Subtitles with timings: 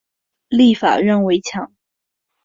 [0.49, 1.71] 立法院围墙